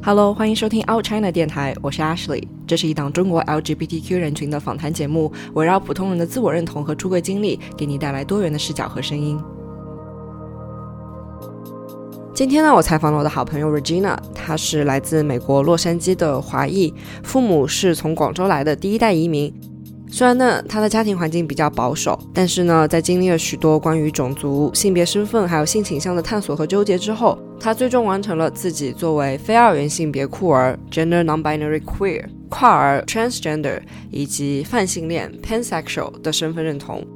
[0.00, 2.42] Hello，欢迎收听 Out China 电台，我是 Ashley。
[2.66, 9.38] 这是一档中国 LGBTQ 人群的访谈节目，围绕普通人的自我认同和出柜经历，给你带来多元的视角和声音。
[12.32, 16.94] 今天呢，我采访了我的好朋友 Regina，她是来自美国洛杉矶的华裔，
[17.24, 19.52] 父母是从广州来的第一代移民。
[20.10, 37.06] 虽然呢，他的家庭环境比较保守，但是呢，在经历了许多关于种族、性别身份还有性倾向的探索和纠结之后，他最终完成了自己作为非二元性别酷儿 （gender non-binary queer）、跨儿 （transgender） 以及泛性恋 （pansexual） 的身份认同。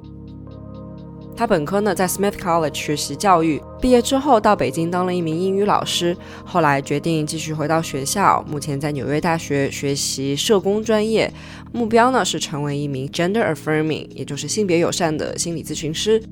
[1.35, 11.33] 他本科呢在 Smith College 学习教育，毕业之后到北京当了一名英语老师，后来决定继续回到学校，目前在纽约大学学习社工专业，
[11.73, 16.23] 目标呢是成为一名 gender affirming，也就是性别友善的心理咨询师。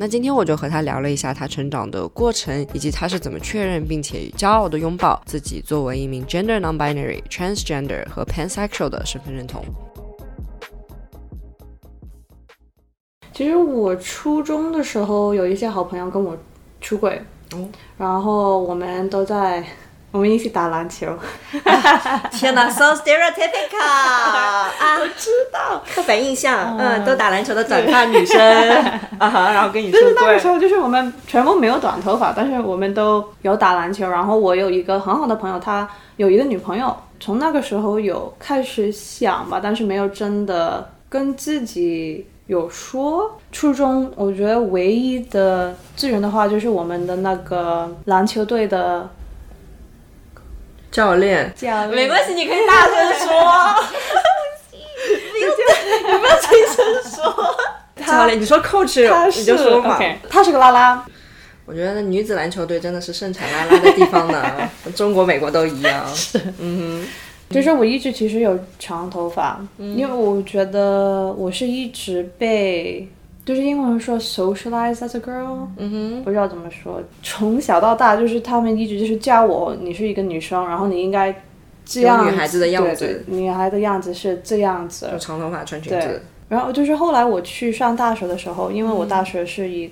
[0.00, 9.64] 那今天我就和他聊了一下他成长的过程，以及他是怎么确认并且骄傲的拥抱自己作为一名 gender non-binary、transgender 和 pansexual 的身份认同。
[13.38, 16.36] 其实我初中的时候有一些好朋友跟我
[16.80, 17.22] 出轨，
[17.54, 19.62] 哦，然后我们都在
[20.10, 21.06] 我们一起打篮球。
[22.32, 24.98] 天哪，so stereotypical 啊！
[24.98, 28.40] 我知道，刻板印象，嗯，都打篮球的短发女生
[29.20, 34.10] 啊哈，然后跟你出就是那个时，候，就是我们全部没有短头发，但是我们都有打篮球。
[34.10, 43.38] 然后我有一个很好的朋友，他有一个女朋友，从那个时候有开始想吧，但是没有真的跟自己有说。
[43.50, 49.08] 初中我觉得唯一的资源的话，就是我们的那个篮球队的
[50.90, 51.90] 教练，教练。
[51.90, 52.94] 没关系，你可以大声
[53.26, 53.28] 说，
[55.32, 56.76] 不要不要轻声
[57.10, 57.56] 说。
[58.04, 59.00] 教练，你说 coach
[59.38, 59.98] 你就说嘛。
[60.28, 61.02] 他是个拉拉，
[61.64, 64.44] 我觉得女子篮球队真的是盛产拉拉的地方呢，
[64.94, 66.04] 中国、美国都一样。
[66.58, 67.06] 嗯
[67.50, 73.08] 就是我一直其实有长头发，因为我觉得我是一直被，
[73.44, 81.34] 就是英文说 socialized as a girl，嗯哼，嗯不知道怎么说，从小到大就是他们一直就是教我，你是一个女生，然后你应该
[81.84, 86.20] 这样有女孩子的样子对对，女孩的样子是这样子哼，，就长头发穿裙子。
[86.50, 89.90] 然后就是后来我去上大学的时候，因为我大学是一、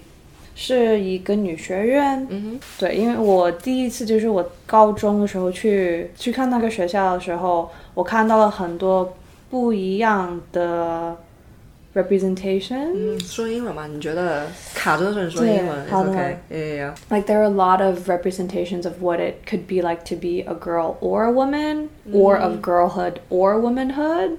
[0.59, 9.13] 是一个女学院，嗯对，因为我第一次就是我高中的时候去去看那个学校的时候，我看到了很多
[9.51, 11.15] 不一样的
[11.96, 12.92] representation。
[12.96, 13.86] 嗯，说英文嘛？
[13.88, 16.94] 你觉得卡着的时候你说英文对好的 OK？yeah, yeah.
[17.10, 20.42] Like there are a lot of representations of what it could be like to be
[20.46, 24.38] a girl or a woman, or of girlhood or womanhood.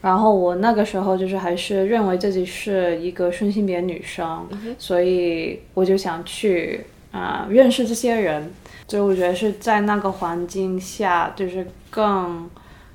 [0.00, 4.46] 然后我那个时候就是还是认为自己是一个顺性别女生，
[4.78, 8.50] 所以我就想去啊、认识这些人。
[8.88, 12.48] 所以我觉得是在那个环境下，就是更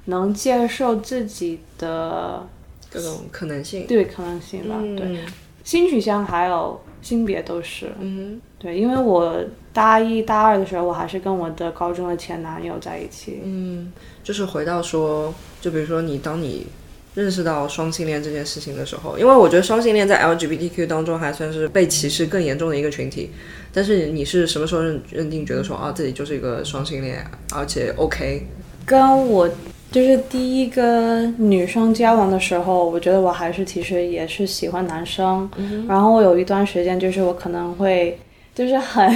[0.06, 2.48] 能接受自己的
[2.93, 3.87] 各种可能性。
[3.87, 4.77] 对可能性吧。
[4.97, 5.19] 对，嗯
[5.65, 7.91] 性取向还有性别都是。
[7.99, 9.37] 嗯对，因为我
[9.73, 13.41] 大一大二的时候，我还是跟我的高中的前男友在一起。
[13.45, 13.93] 嗯，
[14.23, 16.67] 就是回到说，就比如说你当你
[17.15, 23.31] 认识到双性恋这件事情的时候，因为我觉得双性恋在 LGBTQ 当中还算是被歧视更严重的一个群体。
[23.73, 28.47] 但是你是什么时候认认定觉得说啊自己就是一个双性恋，而且 OK？
[28.87, 29.51] 跟我
[29.97, 35.51] 就是第一个女生交往的时候，我觉得我还是其实也是喜欢男生。
[35.89, 38.19] 然后我有一段时间，就是我可能会
[38.55, 39.11] 就是很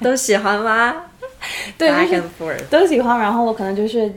[0.00, 0.96] 都喜欢吗？
[1.76, 3.18] 对，就 Back 是都喜欢。
[3.20, 4.10] 然后我可能就是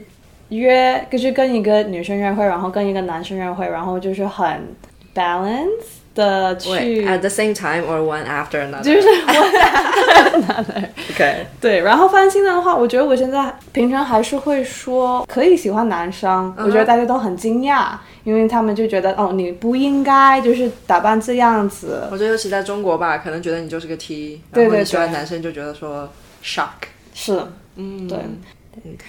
[0.48, 4.74] 约，就是跟一个女生约会，然后跟一个男生约会，然后就是很
[5.14, 5.68] balance
[6.16, 8.82] 的去 Wait, at the same time or one after another？
[8.82, 17.90] 就是 我 OK，对，然后翻新的话，我觉得我现在平常还是会说可以喜欢男生，我觉得大家都很惊讶，
[18.24, 22.08] 因为他们就觉得哦，你不应该就是打扮这样子。
[22.10, 26.10] 我觉得尤其在中国吧，可能觉得你就是个 T，然后你喜欢男生就觉得说
[26.42, 26.88] shock。
[27.14, 27.40] 是，
[27.76, 28.18] 嗯，对。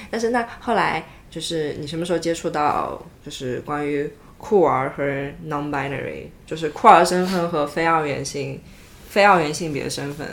[0.10, 5.04] 但是那后来就是你什么时候接触到就是关于酷儿和
[5.48, 8.60] non-binary，就是酷儿身份和非二元性、
[9.08, 10.28] 非二元性别身份。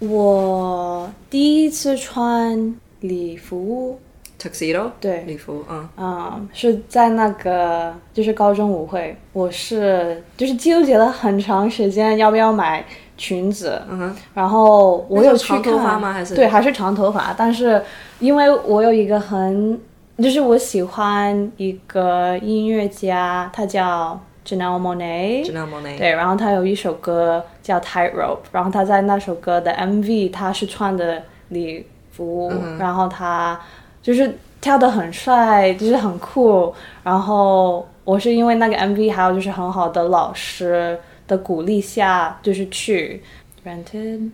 [0.00, 3.98] 我第一次穿礼服
[4.40, 4.90] ，tuxedo？
[5.00, 5.22] 对。
[5.22, 5.88] 礼服，嗯。
[5.96, 12.84] 嗯，是在那个就是高中舞会，我是就是纠结了很长时间要不要买
[13.16, 16.12] 裙子，嗯哼，然后我有长头发吗？
[16.12, 16.34] 还是？
[16.34, 17.32] 对，还是长头发？
[17.38, 17.80] 但是
[18.18, 19.80] 因为我有一个很，
[20.18, 25.44] 就是我喜欢一个音乐家，他叫 Janelle Monet。
[25.44, 28.12] Janelle Monae 对，然后他有一首歌叫《Tightrope》，
[28.52, 33.58] 然后他在那首歌的 MV，他是穿的礼服，然后他
[34.02, 36.72] 就是跳的很帅，就是很酷。
[37.02, 40.96] 然后我是因为那个 MV，还有就是很好的老师
[41.26, 43.20] 的鼓励下，就是去
[43.66, 44.30] rented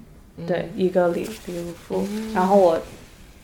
[0.47, 2.05] 对一个礼礼服，
[2.35, 2.79] 然后我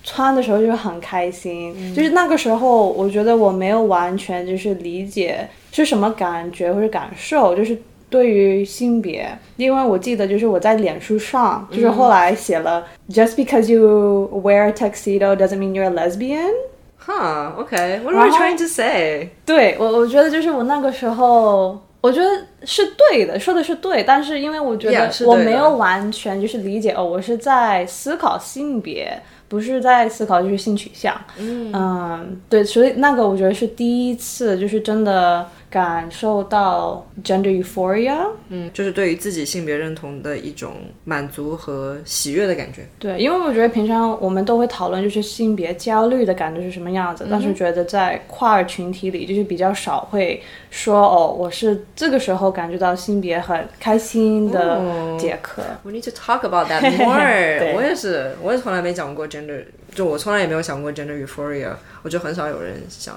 [0.06, 1.94] 穿的时候就是很开心。
[1.94, 7.76] 就是那个时候，我觉得我没有完全就是理解是什么感觉或者感受，就是。
[8.08, 16.52] 对于性别，因为我记得就是我在脸书上，就是后来写了，just because you wear a tuxedo doesn't mean you're a lesbian。
[16.96, 19.30] 哈，OK，What are you trying to say？
[19.44, 22.30] 对我，我觉得就是我那个时候，我觉得
[22.64, 29.20] 是对的，说的是对，但是因为我觉得我没有完全就是理解哦，我是在思考性别。
[29.48, 40.74] 不是在思考就是性取向，嗯，对，所以那个我觉得是第一次，就是真的感受到 gender euphoria，嗯，就是对于自己性别认同的一种
[41.04, 42.86] 满足和喜悦的感觉。
[42.98, 54.80] 对，因为我觉得平常我们都会讨论就是性别焦虑的感觉是什么样子，但是觉得在跨儿群体里就是比较少会说哦，我是这个时候感觉到性别很开心的
[55.18, 55.62] 节课。
[55.82, 57.74] We need to talk about that more。
[57.76, 59.26] 我也是，我也从来没讲过。
[59.26, 61.70] gender 就我从来也没有想过 gender euphoria，
[62.02, 63.14] 我觉得很少有人想，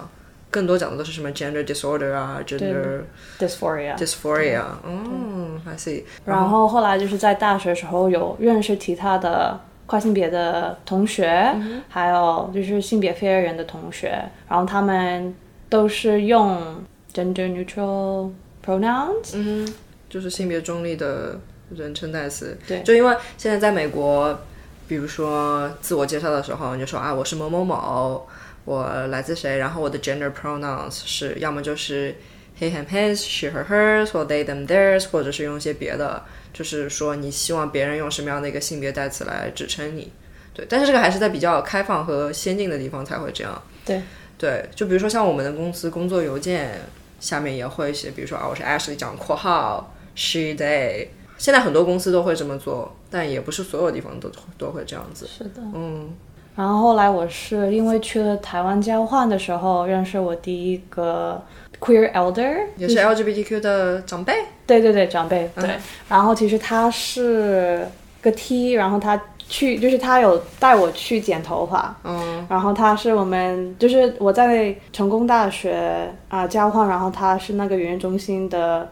[0.52, 3.02] 更多讲的都是什么 gender disorder 啊，gender
[3.38, 6.04] dysphoria dysphoria，嗯，I see。
[6.26, 11.56] 然后后来就是在大学时候有认识其他的跨性别的同学，
[11.88, 14.10] 还有就是性别非二元的同学，
[14.48, 15.36] 然后他们
[15.70, 18.32] 都是用 gender neutral
[18.66, 19.72] pronouns，嗯，
[20.10, 21.40] 就是性别中立的
[21.76, 22.58] 人称代词。
[22.68, 24.40] 对，就因为现在在美国。
[24.88, 28.28] 比如说自我介绍的时候，你就说啊，我是某某某，
[28.66, 32.16] 我来自谁，然后我的 gender pronouns 是要么就是
[32.60, 36.24] he him his，she her hers，或 they them theirs，或者是用一些别的，
[36.54, 40.12] 就是说你希望别人用什么样的一个性别代词来指称你。
[40.54, 43.62] 对，但是这个还是在比较开放和先进的地方才会这样。
[43.86, 44.02] 对，
[44.38, 46.82] 对，就比如说像我们的公司工作邮件
[47.20, 51.08] 下面也会写，比如说啊，我是 Ashley，讲括号 she they。
[51.38, 55.26] 现在很多公司都会这么做，但也不是所有地方都都会这样子。
[55.26, 56.14] 是的，嗯。
[56.60, 61.42] 然后后来我是因为去了台湾交换的时候，认识我第一个
[61.80, 64.34] queer elder，也是 LGBTQ 的长辈。
[64.68, 65.50] 对对对，长辈。
[65.56, 65.70] 对。
[66.10, 67.88] 然后其实他是
[68.22, 69.18] 个 T，然后他
[69.48, 71.96] 去就是他有带我去剪头发。
[72.04, 72.46] 嗯。
[72.50, 78.86] 然后他是我们就是我在成功大学啊交换，然后他是那个语言中心的。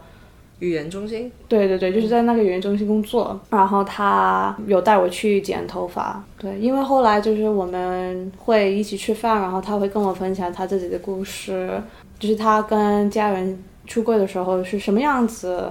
[0.60, 11.80] 语言中心，对对对，就是在那个语言中心工作，然后他有带我去剪头发，对，因为后来就是我们会一起吃饭，然后他会跟我分享他自己的故事，
[12.18, 15.68] 就是他跟家人出柜的时候是什么样子，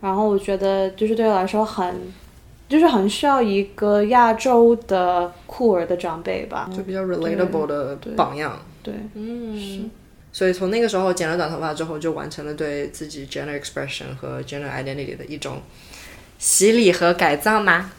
[0.00, 1.96] 然后我觉得就是对我来说很，
[2.68, 7.02] 就是很需要一个亚洲的酷儿的长辈吧，就比较。
[7.02, 9.80] relatable 的榜样，对，嗯，是。
[10.30, 15.56] 所以从那个时候剪了短头发之后，就完成了对自己 gender expression 和 gender identity 的一种
[16.38, 17.90] 洗礼和改造吗？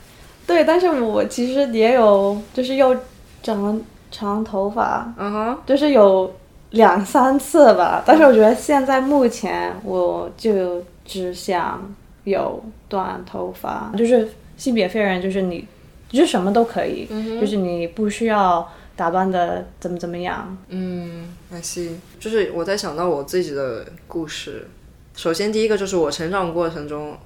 [0.48, 2.96] 对，但是我其实也有，就是又
[3.44, 3.82] 长了
[4.12, 6.34] 长头发，嗯哼，就是有
[6.70, 8.04] 两三次吧。
[8.06, 11.94] 但是我觉得现在目前我就只想
[12.24, 15.68] 有短头发，就是性别非人，就是你，
[16.10, 17.08] 就是什么都可以，
[17.42, 18.72] 就是你不需要。
[19.00, 20.58] 打扮的怎么怎么样？
[20.68, 24.68] 嗯，I see，就是我在想到我自己的故事。
[25.16, 27.18] 首先，第一个就是我成长过程中，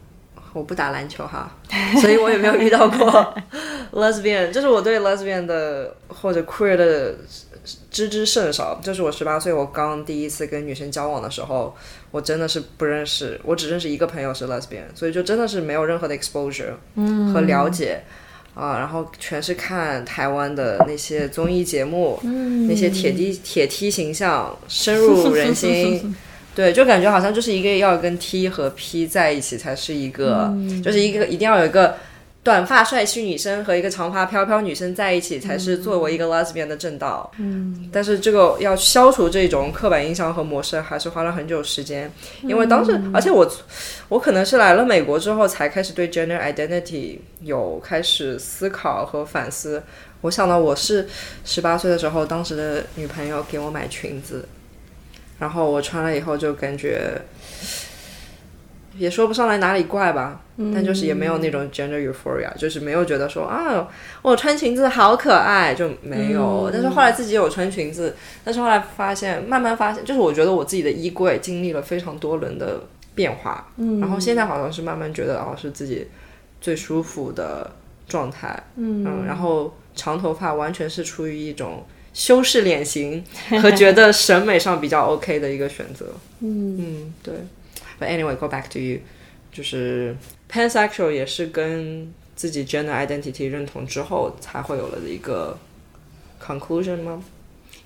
[0.53, 1.51] 我不打篮球哈，
[1.99, 3.33] 所以我也没有遇到过
[3.91, 7.15] lesbian，就是我对 lesbian 的或者 queer 的
[7.89, 8.79] 知之甚少。
[8.83, 11.75] 就是我十八岁，我刚第一次跟女生交往的时候，
[12.11, 16.73] 我真的是不认识，我只认识一个朋友是 lesbian，所以就真的是没有任何的 exposure
[17.33, 18.03] 和了解。
[18.55, 22.19] 啊，然后全是看台湾的那些综艺节目，
[22.67, 26.15] 那些铁梯铁梯形象深入人心，
[26.55, 31.95] 对，就感觉好像就是一个要跟 T 和 P 在一起才是一个，就是一个一定要有一个。
[32.43, 37.31] 短发帅气女生和一个长发飘飘女生在一起，才是作为一个 lesbian 的正道。
[37.37, 42.11] 嗯，但是这个要消除这种刻板印象和模式，还是花了很久时间。
[42.41, 43.49] 因为当时，而且我，
[44.09, 49.81] 我可能是来了美国之后，才开始对 gender identity 有开始思考和反思。
[50.19, 51.07] 我想到我是
[51.45, 54.45] 十八岁的时候，当时的女朋友给我买裙子，
[55.39, 57.21] 然后我穿了以后就感觉。
[58.97, 60.41] 也说不上来哪里怪吧，
[60.73, 63.87] 但就是也没有那种 gender euphoria，就是没有觉得说啊，
[64.21, 66.69] 我穿裙子好可爱，就没有。
[66.71, 72.81] 但是后来自己有穿裙子，但是后来发现，慢慢发现，就是我觉得我自己的衣柜经历了非常多轮的
[73.15, 73.67] 变化，
[73.99, 76.07] 然后现在好像是慢慢觉得哦，是自己
[76.61, 77.71] 最舒服的
[78.07, 79.73] 状态，嗯，然后。
[79.95, 81.85] 长头发完全是出于一种
[82.15, 83.23] 修饰脸型
[83.61, 86.07] 和觉得审美上比较 OK 的一个选择。
[86.39, 87.35] 嗯嗯，对。
[88.03, 88.99] But anyway, go back to you，
[89.49, 90.13] 就是
[90.51, 95.57] pansexual 也是跟自己 gender identity 认同之后才会有了的一个
[96.45, 97.23] conclusion 吗？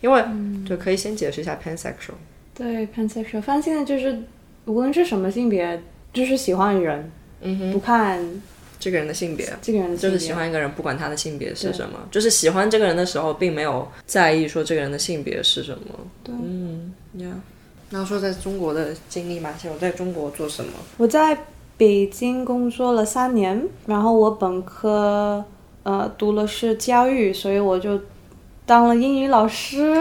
[0.02, 0.24] 因为、
[0.68, 2.16] 对，可以先解释一下 pansexual。
[2.56, 4.24] 对 pansexual，反正现在就是
[4.66, 5.80] 无论是什么性别，
[6.12, 8.20] 就是喜欢人，嗯哼，不看
[8.80, 9.48] 这个人的性别。
[9.62, 9.98] 这个人的。
[9.98, 16.08] 就是喜欢一个人，不管他的性别是什么，就是喜欢这个人的时候，并没有在意说这个人的性别是什么。
[16.24, 16.96] 对嗯
[17.92, 18.00] 呀。
[18.00, 20.72] 那说在中国的经历嘛，像我在中国做什么？
[20.98, 21.38] 我在
[21.78, 25.44] 北京工作了三年，然后我本科
[25.84, 28.00] 呃读的是教育，所以我就
[28.66, 29.94] 当了英语老师，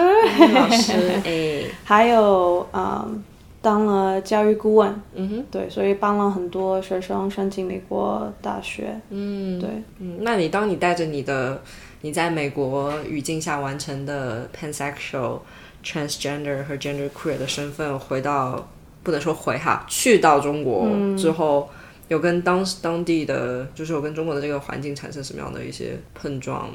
[0.55, 3.23] 老师，哎， 还有嗯
[3.61, 5.02] 当了教育顾问。
[5.14, 8.99] 嗯哼，对，所以帮了很多学生申请美国大学。
[9.11, 9.69] 嗯，对，
[10.00, 11.61] 嗯，那你当你带着你的
[12.00, 15.40] 你在美国语境下完成的 pansexual、
[15.87, 18.66] transgender 和 gender queer 的身份回到，
[19.05, 21.69] 不能说回哈，去到中国之后，
[22.09, 26.69] 有跟当当地的，就是有跟中国的这个环境产生什么样的一些碰撞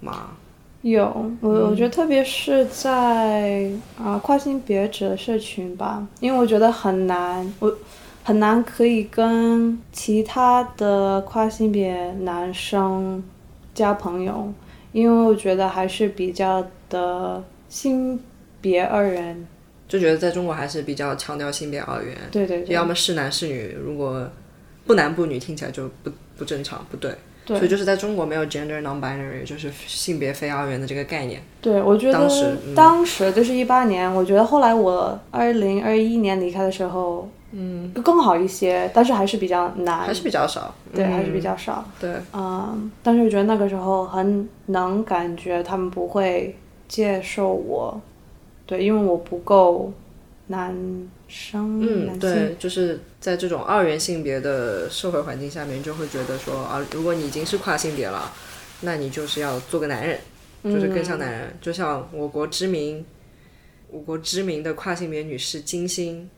[0.00, 0.32] 吗？
[0.82, 7.74] 有，我我觉得特别是在啊、跨性别者社群吧，因为我觉得很难，我
[8.22, 13.22] 很难可以跟其他的跨性别男生
[13.74, 14.52] 交朋友，
[14.92, 18.18] 因为我觉得还是比较的性
[18.60, 19.46] 别二元。
[19.88, 24.28] 就觉得在中国还是比较强调性别二元，对对对，要么是男是女，如果
[24.86, 27.12] 不男不女听起来就不不正常，不对。
[27.44, 31.42] 对所以就是在中国没有 gender non-binary，就是性别非二元的这个概念。
[31.60, 40.72] 对，我觉得当时嗯当时就是一八年，我觉得后来我二零二一年离开的时候，嗯，更好一些，但是还是比较难，还是比较少。
[40.94, 41.84] 对，嗯还是比较少。
[41.98, 46.54] 对，嗯，但是我觉得那个时候很能感觉他们不会
[46.86, 48.00] 接受我，
[48.70, 49.92] 对，因为我不够
[50.46, 50.72] 男
[51.26, 58.32] 生，嗯，对，就是在这种二元性别的社会环境下面，就会觉得说啊，如果你已经是跨性别了，
[58.82, 60.20] 那你就是要做个男人，
[60.62, 61.52] 就是更像男人。
[61.60, 63.04] 就像我国知名，
[63.90, 66.30] 我国知名的跨性别女士金星，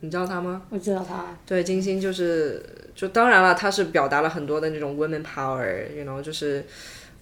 [0.00, 0.62] 你知道她吗？
[0.70, 2.60] 我知道她，对，金星就是，
[2.96, 6.66] 就当然了，她是表达了很多的那种 women power，you know，就是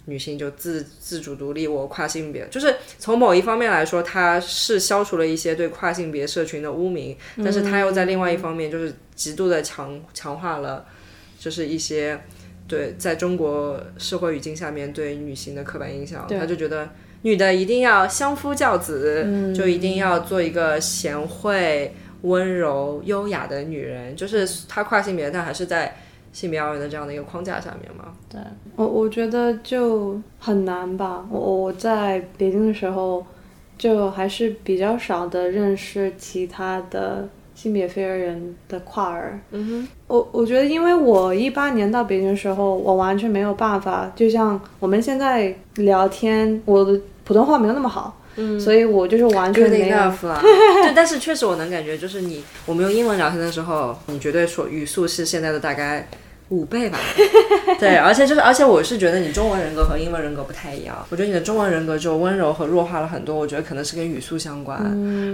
[0.06, 10.84] 女性就自自主独立，我跨性别，就是从某一方面来说，它是消除了一些对跨性别社群的污名，但是它又在另外一方面就是极度的强强化了，
[11.38, 12.20] 就是一些
[12.66, 16.90] 对在中国社会语境下面对女性的刻板印象，他就觉得。
[17.26, 25.96] 女的一定要相夫教子，就一定要做一个贤惠、温柔、优雅的女人，就是她跨性别，但还是在
[26.35, 28.12] 性别二元的这样的一个框架下面嘛。
[28.76, 31.25] 我我觉得就很难吧。
[31.31, 33.25] 我我在北京的时候，
[33.79, 39.38] 就还是比较少的认识其他的性别非二元的跨儿。
[39.53, 49.97] 嗯哼，我我觉得，因为我一八年到北京的时候，我完全没有办法，就像我们现在聊天，我的普通话没有那么好，嗯，所以我就是完全没有。
[49.97, 50.19] 啦。
[50.83, 56.09] 对，但是确实我能感觉，就是你我们用英文聊天的时候，你绝对说语速是现在的大概。
[56.54, 56.99] 五倍吧，
[57.80, 60.96] 对，而且就是，而且我是觉得你中文人格和英文人格不太一样。
[61.11, 64.78] 我觉得你的中文人格就温柔和弱化了很多，我觉得可能是跟语速相关。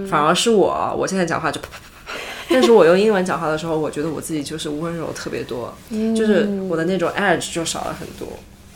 [0.07, 5.73] 反而是我，我现在讲话就啪啪啪啪，但是我用英文讲话的时候，我觉得我自己就是温柔特别多，
[6.15, 8.27] 就是我的那种 edge 就少了很多。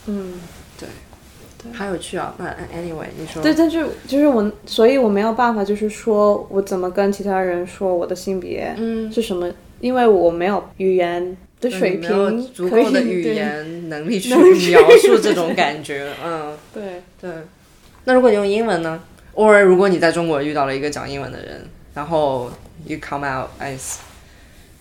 [0.07, 0.33] 嗯，
[0.79, 0.87] 对
[1.73, 2.31] 好有趣啊！
[2.37, 9.49] 那 anyway，你说对，但是就是我，所以我没有办法，就是说我怎么跟其他人说我的性别嗯是什么，
[9.79, 11.35] 因为我没有语言
[11.65, 16.13] 的水平足够的语言能力去描述这种感觉。
[16.23, 17.01] 嗯，对。
[17.19, 17.31] 对。
[18.05, 19.01] 那如果你用英文呢
[19.33, 22.51] ？or 如果你在中国遇到了一个讲英文的人，然后
[22.85, 23.97] you come out as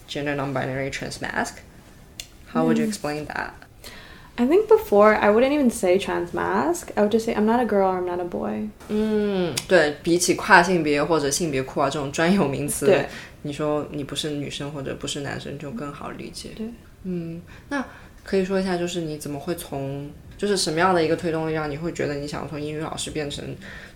[0.09, 6.33] gender non-binary trans mask，how would you explain that？I think before I wouldn't even say trans
[6.33, 6.88] mask.
[6.97, 8.69] I would just say I'm not a girl or I'm not a boy.
[8.88, 13.07] 嗯，对比起跨性别或者性别酷啊这种专有名词，对，
[13.45, 16.51] 你说你不是女生或者不是男生就更好理解。
[16.57, 16.67] 对，
[17.05, 17.85] 嗯，那
[18.25, 23.45] 可以说一下，就是你怎么会从，就是什么样的一个推动力让你会觉得你想从英语老师变成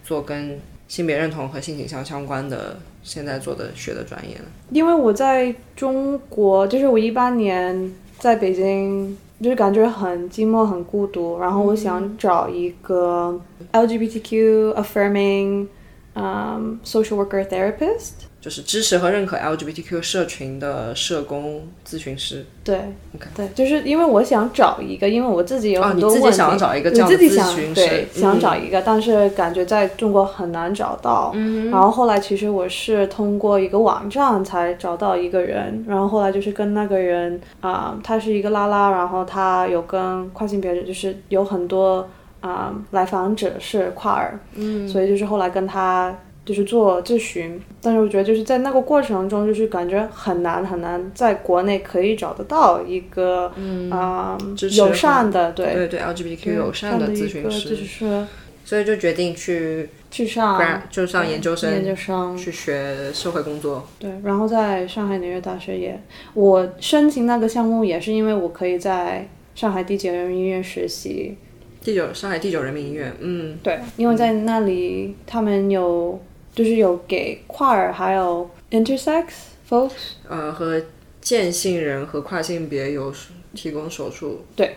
[0.05, 4.45] 做跟性别认同和性倾向相关的现在做的学的专业呢？
[4.71, 13.41] 因为我在中国，就是我一八年在北京，就是感觉很寂寞、很孤独，然后我想找一个
[13.73, 15.69] LGBTQ affirming
[16.15, 22.47] um, social worker therapist，就是支持和认可 LGBTQ 社群的社工咨询师。
[22.63, 22.77] 对
[23.15, 31.33] OK 对，就是因为我想找一个，因为我自己有哦你自己很多问题，想要找一个这样的咨自己想询师对，想嗯找一个，但是感觉在中国很难找到。
[31.35, 42.07] 嗯然后后来其实我是通过一个网站才找到一个人，然后后来就是跟那个人啊、他是一个拉拉，然后他有跟跨性别就是有很多
[42.41, 46.15] 啊、来访者是跨儿，嗯，所以就是后来跟他
[46.49, 54.39] 就是做咨询，但是我觉得就是在那个过程中，就是感觉很难很难在国内可以找得到一个嗯啊、
[54.75, 58.27] 友善的对对对 LGBTQ 友善的咨询师
[58.65, 63.87] 所以就决定去去上就上研究生，研究生去学社会工作。
[63.99, 66.03] 对，然后在上海纽约大学也，
[66.33, 71.37] 我申请那个项目也是因为我可以在上海第九人民医院实习。
[71.81, 76.21] 第九上海第九人民医院，嗯，对，因为在那里他们有
[76.59, 79.27] 就是有给跨儿还有 intersex
[79.71, 79.93] folks
[80.29, 80.83] 呃，和
[81.21, 83.15] 渐性人和跨性别有
[83.55, 84.45] 提供手术。
[84.57, 84.77] 对。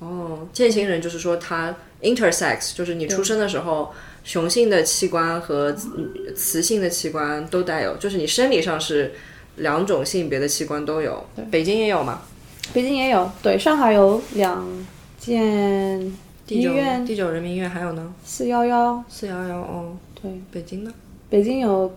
[0.00, 3.90] 哦，渐性人就是说他 intersex，就是你出生的时候，
[4.24, 9.14] 雄性的器官和雌雌性的器官都带有，就是你生理上是
[9.56, 11.24] 两种性别的器官都有。
[11.50, 12.20] 北京也有吗？
[12.74, 14.66] 北京也有，对，上海有两
[15.18, 15.98] 间
[16.48, 18.12] 医院，第九人民医院还有呢？
[18.22, 20.92] 四幺幺，四幺幺哦，对，北京呢？
[21.32, 21.90] 北京有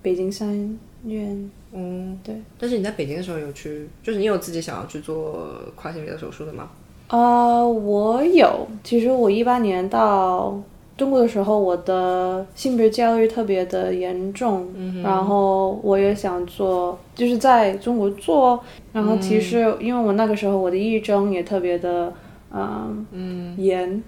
[0.00, 2.34] 北京三院，嗯，对。
[2.58, 6.70] 但是你在北京的时候有去，就是你有自己想要去做跨性别的手术的吗？
[7.08, 8.66] 呃，我有。
[8.82, 10.58] 其实我一八年到
[10.96, 14.66] 中国的时候，我的性别焦虑特别的严重，
[15.02, 18.58] 然后我也想做，就是在中国做。
[18.94, 22.10] 然后其实因为我那个时候我的抑郁症也特别的，
[22.54, 24.02] 嗯嗯严。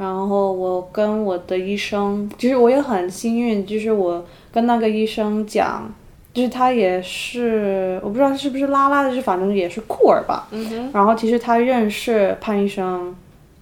[0.00, 5.92] 然后我跟我的医生，其实我也很幸运，就是我跟那个医生讲，
[6.32, 10.48] 就是他也是，我不知道是不是拉拉的，就是反正也是酷儿吧。
[10.52, 10.90] 嗯哼。
[10.94, 13.14] 然后其实他认识潘医生，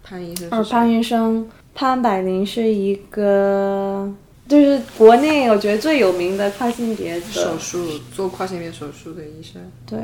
[0.05, 0.73] 潘医生呃，是谁？
[0.73, 4.09] 潘医生，潘柏林是一个，
[4.47, 9.61] 就是国内我觉得最有名的跨性别的手术做跨性别手术的医生。
[9.85, 9.99] 对，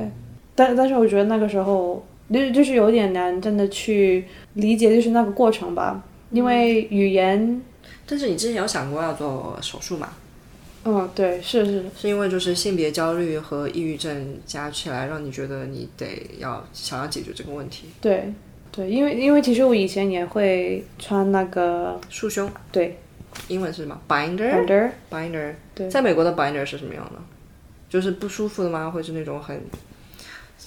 [0.57, 6.03] 但但是我觉得那个时候就是就是有点难，真的去理解就是那个过程吧，
[6.35, 7.63] 因为语言，
[8.07, 10.13] 但是你之前有想过要做手术吗？
[10.85, 16.07] 嗯，对，是是，是因为就是性别焦虑和抑郁症加起来，让你觉得你得
[16.39, 17.87] 要想要解决这个问题。
[18.03, 18.31] 对
[18.71, 22.99] 对，因为因为其实我以前也会穿那个束胸，对
[23.49, 25.55] 英文是什么？binder，binder，binder。
[25.75, 27.23] 对在美国的 binder 是什么样的？
[27.89, 28.91] 就是不舒服的吗？
[28.91, 29.63] 会是那种很……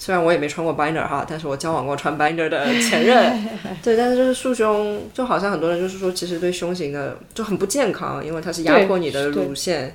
[0.00, 3.48] 虽然我也没穿过 binder 哈，但是我交往过穿 binder 的前任。
[3.82, 9.92] 对，但是就是束胸，就好像很多人就是说，其实对胸型的就很不健康，因为它是压迫你的乳腺，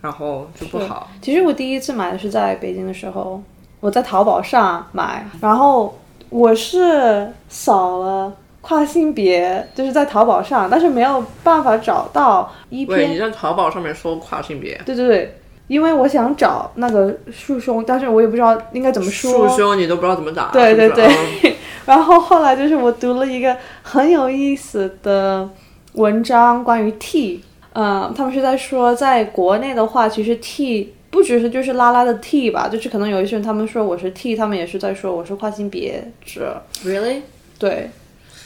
[0.00, 1.10] 然后就不好。
[1.20, 3.42] 其实我第一次买的是在北京的时候，
[3.80, 5.96] 我在淘宝上买，然后
[6.30, 13.10] 我是扫了跨性别，就是在淘宝上，但是没有办法找到一，篇。
[13.10, 15.41] 你在淘宝上面说跨性别，对对对，
[15.72, 19.48] 因为我想找那个束胸，但是我也不知道应该怎么说。
[19.48, 21.08] 束胸你都不知道怎么打，对对对，
[21.86, 25.48] 然后后来就是我读了一个很有意思的
[25.94, 37.22] 文章，关于 T，嗯，他们是在说，在国内的话，其实 T 不只是就是拉拉的 T 吧，就是可能有一些人他们说我是 T，他们也是在说我是跨性别者，Really？
[37.58, 37.88] 对。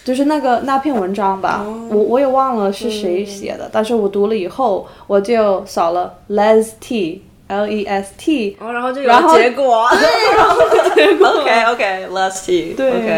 [0.07, 11.27] 就是那个那篇文章吧，我我也忘了是谁写的，但是我读了以后，我就扫了 les t，l e s t，哦，然后就有结果，对，然后结果。
[11.43, 12.89] OK OK，last T，对。
[12.91, 13.09] OK，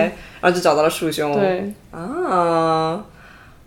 [0.41, 3.05] 然后就找到了束胸，对，啊，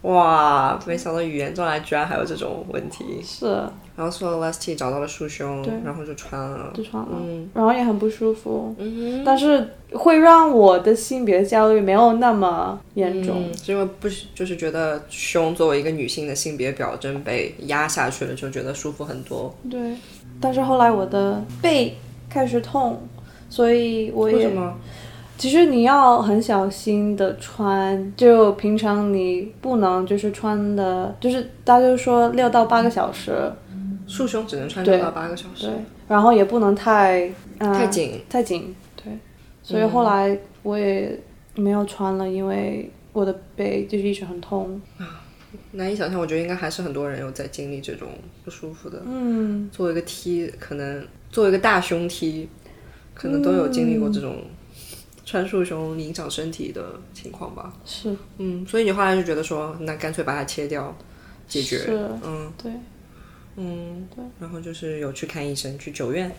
[0.02, 3.22] 哇，没想到语言中来居然还有这种问题。
[3.24, 3.62] 是
[3.96, 7.50] 然后做了 last T，找到了束胸，然后就穿了，就穿了，嗯。
[7.54, 13.44] 然后也很不舒服，嗯但是会让我的性别焦虑没有那么严重。
[13.68, 19.54] 因为不就是觉得胸作为一个女性的性别表征被压下去了，就觉得舒服很多。
[19.70, 19.96] 对，
[20.40, 21.98] 但是后来我的背
[22.30, 23.02] 开始痛，
[23.50, 24.74] 所以我也为什么？
[25.38, 33.52] 其实你要很小心的穿，就平常你不能就是穿的，就是大家就说六到八个小时，
[34.12, 35.74] 束胸只能穿对六到八个小时对，，
[36.10, 38.22] 然后也不能太、呃、太紧。
[38.30, 39.18] 太紧，对，
[39.64, 41.18] 所以后来我也
[41.56, 44.82] 没有穿了，因为我的背就是一直很痛。
[45.72, 48.10] 难以想象，我觉得应该还是很多人有在经历这种
[48.44, 49.02] 不舒服的。
[49.06, 52.50] 嗯，作为一个 T，可能作为一个大胸 T，
[53.14, 54.44] 可能都有经历过这种
[55.26, 57.74] 穿束胸影响身体的情况吧。
[57.86, 60.94] 是嗯，所以你后来就觉得说，那干脆把它切掉，
[61.48, 61.78] 解决。
[61.78, 62.72] 是，嗯，对。
[63.62, 64.24] 嗯，对。
[64.40, 66.32] 然后就是有去看医生，去九院。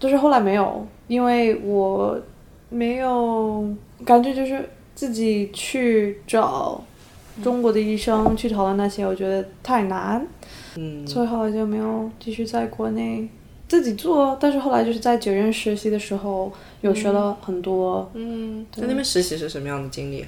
[0.00, 2.20] 就是后来没有，因为我
[2.68, 3.72] 没有
[4.04, 6.82] 感觉，就是自己去找
[7.40, 10.26] 中国的医生去讨论那些，我觉得太难。
[10.74, 13.28] 嗯，所以后来就没有继续在国内
[13.68, 14.36] 自己做。
[14.40, 18.10] 但是后来就是在九院实习的时候，有学了很多。
[18.14, 20.26] 嗯，在那边实习是什么样的经历？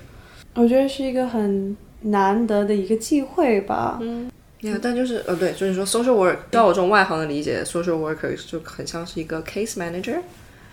[0.54, 3.98] 我觉得是一个很难得的一个机会吧。
[4.00, 4.30] 嗯。
[4.70, 10.18] 呀，但就是呃，对，就是说 social work，照我这种外行的理解，social worker 就很像是一个 case manager，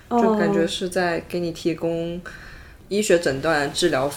[0.10, 2.22] 就感觉是在给你提供
[2.88, 4.10] 医学诊断、治疗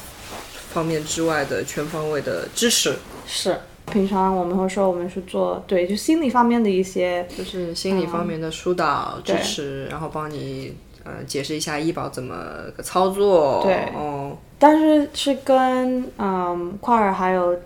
[0.72, 2.94] 方面之外的全方位的支持。
[3.26, 3.56] 是，
[3.90, 12.36] 平常我们会说我们是做对，就心理方面的一些，就是心理方面的疏导支持，然后帮你呃解释一下医保怎么
[12.76, 13.60] 个操作。
[13.64, 17.58] 对，哦，但是是跟嗯跨尔还有。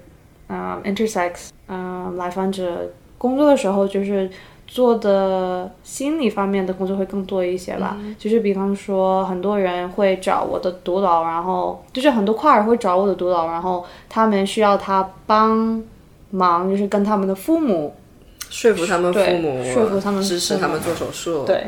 [0.48, 4.30] 嗯，intersex，嗯，来访者工作的时候，就是
[4.66, 7.96] 做的心理方面的工作会更多一些吧。
[8.18, 15.82] 就是比方说，很多人会找我的督导，然后就是很多跨人会找我的督导，然后他们需要他帮
[16.30, 17.94] 忙，就是跟他们的父母
[18.48, 21.44] 说服他们父母，说服他们支持他们做手术。
[21.44, 21.66] 对，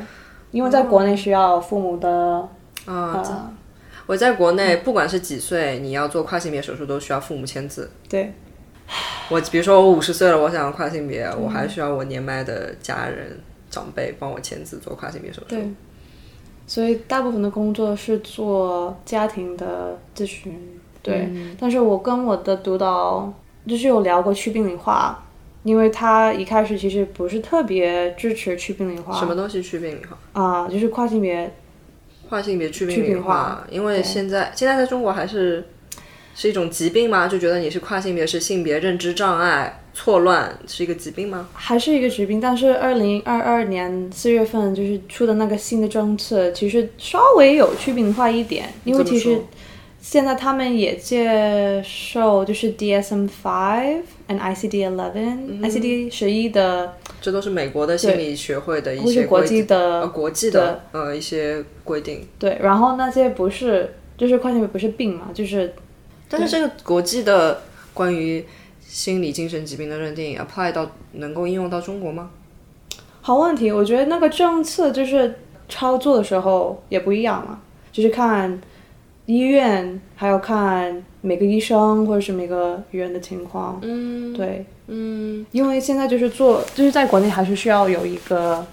[0.51, 2.49] 因为在国内需要父母的
[2.87, 3.53] 啊。
[4.07, 7.91] 我在国内，不管是几岁，你要做跨性别手术，都需要父母签字。
[8.09, 8.33] 对。
[9.29, 13.39] 我比如说我五十岁了，我想要跨性别，我还需要我年迈的家人
[13.71, 15.47] 长辈帮我签字做跨性别手术。
[15.51, 15.71] 对，
[16.67, 20.81] 所以大部分的工作是做家庭的咨询。
[21.03, 23.33] 对，但是我跟我的督导
[23.67, 25.25] 就是有聊过去病理化，
[25.63, 29.17] 因为他一开始其实不是特别支持去病理化。
[29.17, 30.43] 什么东西去病理化？
[30.43, 31.55] 啊，就是跨性别，
[32.29, 35.65] 跨性别去病理化，因为现在现在在中国还是。
[36.41, 37.29] 是一种疾病吗？
[37.29, 41.47] 就觉得你是跨性别是性别认知障碍错乱是一个疾病吗？
[41.53, 42.41] 还是一个疾病？
[42.41, 49.39] 但是二零二二年四月份就是出的那个新的政策，其实稍微有去病化一点，因为其实
[50.01, 62.27] 现在他们也接受就是 DSM five and ICD eleven，ICD 十一的，这都是美国的心理学会的一些国际的国际的呃一些规定。
[62.39, 65.75] 对，然后那些不是就是跨性别不是病嘛，就是。
[66.31, 67.61] 但是这个国际的
[67.93, 68.47] 关于
[68.81, 72.31] 心理精神疾病的认定 apply 到能够应用到中国吗？
[73.21, 77.61] 好问题，我觉得那个政策就是操作的时候也不一样嘛，
[77.93, 78.61] 就是看
[79.27, 83.79] 医院，还有看每个医生或者是每个人的情况。
[83.83, 88.67] 嗯，对，嗯，因为现在就是做，就是在国内还是需要有一个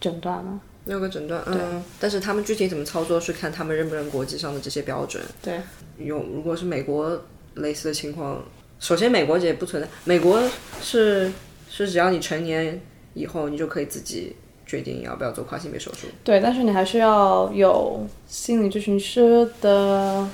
[0.00, 0.60] 诊断嘛。
[0.86, 5.22] 有个诊断，嗯，但是他们具体怎么操作是看他们认不认国际上的这些标准。
[5.42, 5.60] 对，
[5.98, 7.22] 有如果是美国
[7.54, 8.44] 类似的情况，
[8.78, 10.42] 首先美国也不存在，美国
[10.82, 11.32] 是
[11.70, 12.80] 是只要你成年
[13.14, 16.06] 以后，你就可以自己决定要不要做跨性别手术。
[16.22, 20.28] 对，但是你还是要有心理咨询师的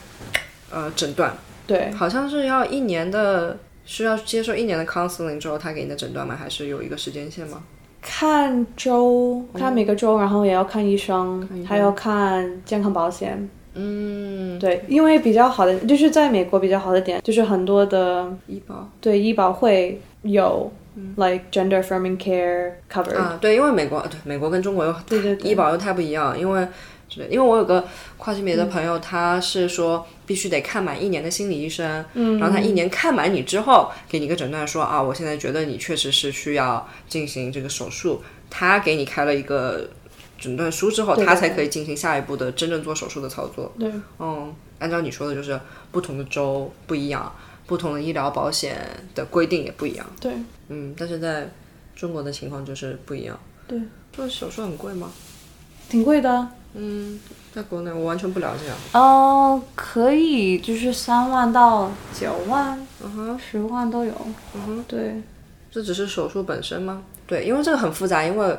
[0.70, 1.36] 呃诊断。
[1.66, 6.34] 对，好像是要一年的，需要接受一年的 counseling 之后，他给你的诊断吗？
[6.34, 7.62] 还是有一个时间线吗？
[8.02, 13.48] 看周，看每个周，然后也要看医生，还要看健康保险。
[13.74, 20.70] 嗯，对，因为比较好的就是在美国比较好的点，就是很多的医保，对医保会有
[21.16, 23.16] like gender affirming care cover。
[23.16, 26.66] 啊，对，因为美国对美国跟中国又对对医保又太不一样，因为。
[27.14, 39.90] 对，因为我有个跨性别的朋友，他是说必须得看满一年的心理医生，嗯，然后他一年看满你之后，给你一个诊断，说啊，我现在觉得你确实是需要进行这个手术，他给你开了一个
[40.38, 43.72] 诊断书之后，他才可以进行下一步的真正做手术的操作。
[43.76, 45.58] 对，嗯，按照你说的，就是
[45.90, 47.34] 不同的州不一样，
[47.66, 48.78] 不同的医疗保险
[49.16, 50.06] 的规定也不一样。
[50.20, 50.32] 对，
[50.68, 51.50] 嗯，但是在
[51.96, 53.36] 中国的情况就是不一样。
[53.66, 53.80] 对，
[54.12, 55.10] 做手术很贵吗？
[55.88, 56.48] 挺贵的。
[56.74, 57.18] 嗯，
[57.52, 58.98] 在国内我完全不了解。
[58.98, 64.12] 哦，可以，就是三万到九万，嗯哼，十万都有。
[64.54, 65.20] 嗯哼，对，
[65.70, 67.02] 这只是手术本身吗？
[67.26, 68.59] 对，因为这个很复杂，因为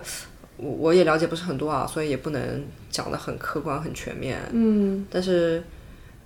[0.57, 4.39] 我我也了解不是很多啊，所以也不能讲的很客观、很全面。
[4.51, 5.63] 嗯，但是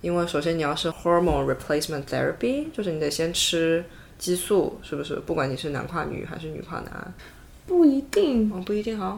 [0.00, 3.84] 因为首先你要是 hormone replacement therapy，就是你得先吃
[4.18, 5.14] 激素，是不是？
[5.16, 7.14] 不管你是男跨女还是女跨男，
[7.66, 8.50] 不一定。
[8.52, 9.16] 哦，不一定哈。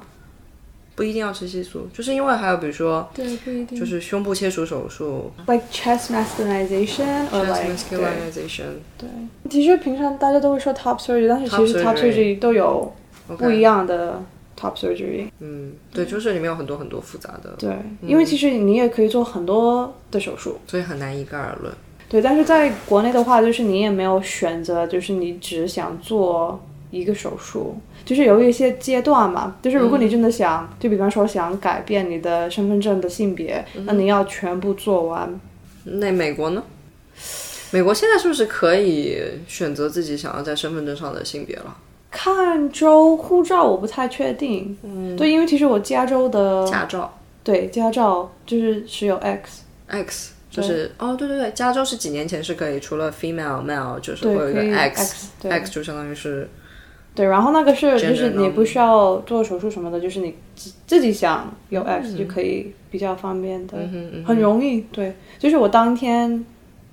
[0.98, 8.64] 不一定要吃激素，就是因为还有比如说，对，不一定，就是胸部切除手术，like chest masculinization，chest masculinization，
[8.98, 9.08] 对，
[9.48, 12.92] 其实平常大家都会说 top surgery，但是其实 top surgery 都有
[13.38, 14.20] 不一样的
[14.60, 15.30] top surgery。
[15.38, 17.54] 嗯，对，就是里面有很多很多复杂的。
[17.56, 21.72] 对，因为其实你也可以做很多的手术，所以很难一概而论。
[22.08, 29.56] 对，但是在国内的话，就是你也没有选择，就是你只想做一个手术，就是有一些阶段嘛。
[29.62, 35.40] 就是如果你真的想，就比方说想改变你的身份证的性别，那你要全部做完。
[35.84, 36.62] 那美国呢？
[37.70, 41.76] 美国现在是不是可以选择自己想要在身份证上的性别了？
[42.10, 44.74] 看州护照我不太确定。
[44.82, 49.62] 嗯，对，因为其实我加州的驾照，对驾照就是是有 X。
[49.88, 56.48] X 就是哦，对对对，加州是几年前是可以，除了 female male 就是会有一个对可以 X X，对 X 就相当于是
[57.18, 63.76] 对，然后那个是就是你不需要做手术什么的，就是你自自己想有 X 就可以比较方便的，
[64.24, 64.82] 很容易。
[64.92, 66.46] 对，就是我当天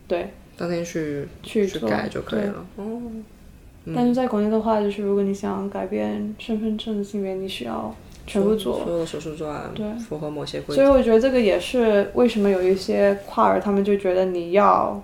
[0.07, 2.65] 对当天去去去改就可以了。
[2.77, 3.01] 哦，
[3.95, 8.79] 但是在国内的话，就是如果你想改变身份证的性别，你需要全部做。
[8.83, 10.87] 所有的手术做完，对符合某些规所以。
[10.87, 14.99] 我觉得这个也是为什么有一些跨儿他们就觉得你要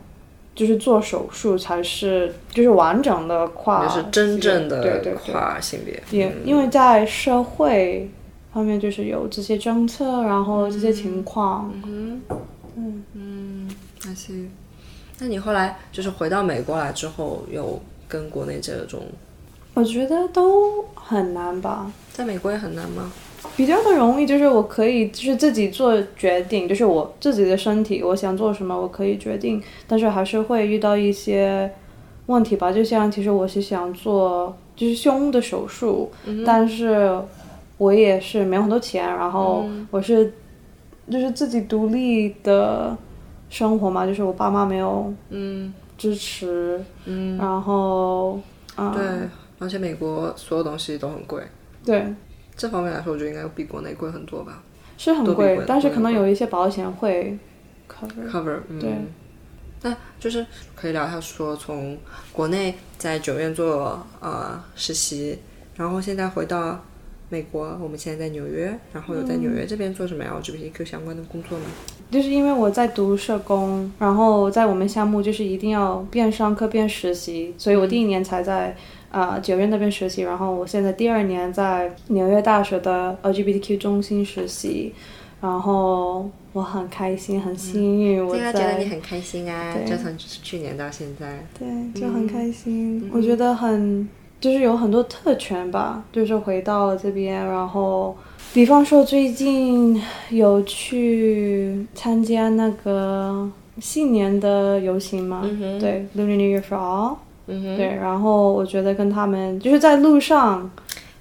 [0.62, 8.08] 就是做手术才是就是完整的跨，就是真正的对对跨性别，也因为在社会
[8.54, 12.22] 方面就是有这些政策，然后这些情况，嗯
[12.76, 14.52] 嗯嗯，那行。
[15.18, 19.02] 那你后来就是回到美国来之后，有跟国内这种，
[19.74, 21.92] 我觉得都很难吧。
[22.14, 23.12] 在美国也很难吗？
[23.56, 31.72] 比较的容易就是我可以就是自己做决定，就是我自己的身体，我想做什么我可以决定，但是还是会遇到一些
[32.28, 32.72] 问题吧。
[32.72, 36.12] 就像其实我是想做就是胸的手术，
[36.46, 37.20] 但是
[37.78, 40.34] 我也是没有很多钱，然后我是
[41.10, 42.96] 就是自己独立的
[43.50, 45.74] 生活嘛，就是我爸妈没有嗯。
[45.98, 48.40] 支持，嗯，然后
[48.76, 49.04] 啊、对，
[49.60, 51.44] 而且美国所有东西都很贵，
[51.86, 52.04] 对。
[52.62, 54.62] 这方面来说，我觉得应该比国内贵很多吧。
[55.00, 57.36] 是很贵但是可能有一些保险会
[57.90, 58.30] cover。
[58.30, 58.94] cover，嗯，对。
[59.82, 60.46] 那就是
[60.76, 61.98] 可以聊一下，说从
[62.32, 65.40] 国内在九院做呃实习，
[65.76, 66.80] 然后现在回到
[67.30, 71.66] 美国，我们现在在纽约，然后有在纽约这边做什么 LGBTQ 相关的工作吗？
[72.12, 78.76] 就是因为我在读社工，然后在我们项目就是一定要边上课边实习，所以我第一年才在啊、
[79.12, 84.94] 呃九院那边实习，然后我现在第二年在纽约大学的 LGBTQ 中心实习，
[85.42, 91.68] 然后我很开心，很幸运，我觉得你很开心啊，对就从去年到现在，对，
[92.02, 93.10] 就很开心。
[93.14, 94.08] 我觉得很
[94.40, 98.16] 就是有很多特权吧，就是回到了这边，然后
[98.54, 105.42] 比方说最近有去参加那个新年的游行嘛，
[105.80, 107.16] 对，Lunar New Year for All，、
[107.52, 110.70] 嗯对，然后我觉得跟他们就是在路上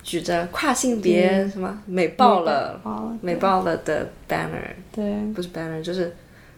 [0.02, 5.14] 举着跨性别什么美爆了啊，美爆了的 banner，对。
[5.34, 6.14] 不是 banner，就是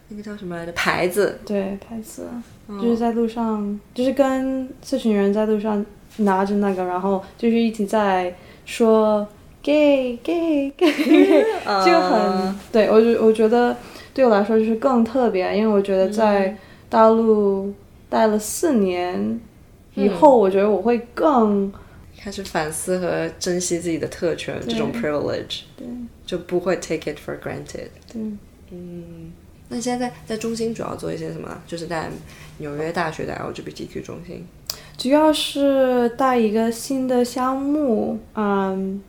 [0.08, 0.72] 那个叫什么来着？
[0.72, 2.28] 牌子，对牌子，
[2.68, 5.84] 就是在路上，就是跟这群人在路上
[6.18, 8.32] 拿着那个，然后就是一起在
[8.64, 9.26] 说
[9.62, 11.44] gay gay gay，
[11.84, 13.76] 就很对我觉我觉得
[14.14, 16.56] 对我来说就是更特别，因为我觉得在
[16.88, 17.72] 大陆
[18.08, 19.40] 待了四年
[19.94, 21.72] 以后，我觉得我会更
[22.18, 25.62] 开始反思和珍惜自己的特权，这种 privilege，
[26.24, 27.88] 就不会 take it for granted。
[28.12, 28.22] 对。
[29.68, 31.62] 那现在在在中心主要做一些什么？
[31.66, 32.10] 就是在
[32.58, 34.46] 纽约大学的 LGBTQ 中心。
[34.98, 39.02] 主要是带一个新的项目，嗯，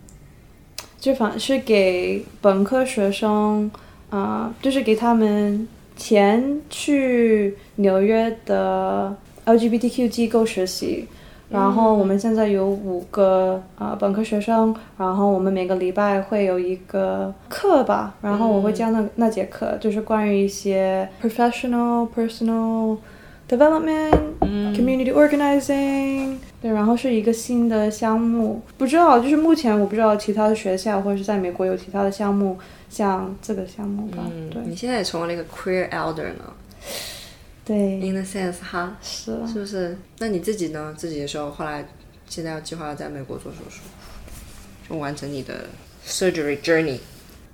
[0.98, 3.70] 就反是给本科学生，
[4.08, 9.14] 啊、就是给他们钱去纽约的
[9.46, 11.06] LGBTQ 机构实习。
[11.50, 22.96] 然后我们现在有五个啊、呃本科学生，然后我们每个礼拜会有一个课吧，然后我会教那、那节课，就是关于一些 professional personal
[23.46, 34.62] development、community organizing，对，然后是一个新的项目，不知道就是目前我不知道其他的学校或者是在美国有其他的项目像这个项目吧，对。
[34.64, 36.44] 你现在也成为了一个 queer elder 呢
[37.64, 39.32] 对，，in the sense 哈，是。
[39.46, 39.96] 是不是？
[40.18, 40.94] 那你自己呢？
[40.96, 41.86] 自己的时候，后来
[42.26, 43.80] 现在要计划要在美国做手术，
[44.88, 45.66] 就完成你的
[46.06, 46.98] surgery journey。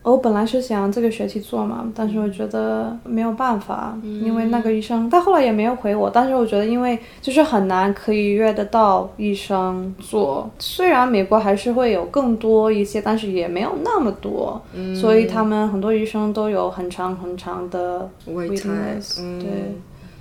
[0.02, 6.08] 我本来是想这个学期做嘛，但是我觉得没有办法，因为那个医生他后来也没有回我。
[6.08, 14.60] 但是我觉得，因为就是很难可以约得到医生做，虽然美国还是会有更多一些，但是也没有那么多，
[14.98, 19.50] 所以他们很多医生都有很长很长的 Wait waiting 嗯对，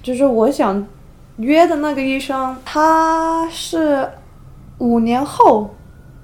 [0.09, 0.83] 就是我想
[1.37, 4.09] 约的那个医生，他是
[4.79, 5.75] 五年后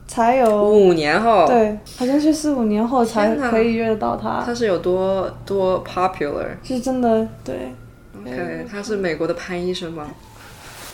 [0.08, 0.68] 才有。
[0.68, 6.48] 五年后，对，好像是四五年后才天哪可以约得到他，他是有多多 popular？
[6.64, 7.72] 是真的对。
[8.20, 10.08] OK，他是美国的潘医生吗？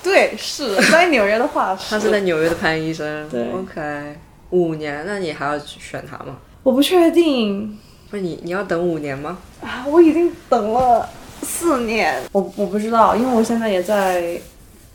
[0.03, 3.29] 对，是在纽约的话， 他是在纽约的潘医生。
[3.29, 4.17] 对，OK，
[4.49, 6.35] 五年，那你还要选他吗？
[6.61, 9.37] 我不确定不是你，你要等五年吗？
[9.61, 11.07] 啊，我已经等了
[11.43, 14.39] 四年，我我不知道，因为我现在也在，